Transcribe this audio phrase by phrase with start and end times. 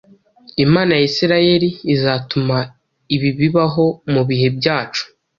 [0.65, 2.57] Imana ya Isirayeli izatuma
[3.15, 5.03] ibi bibaho mu bihe byacu.